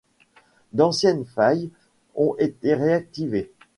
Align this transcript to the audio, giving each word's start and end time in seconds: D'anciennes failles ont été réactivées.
D'anciennes 0.73 1.25
failles 1.25 1.69
ont 2.15 2.35
été 2.39 2.73
réactivées. 2.73 3.51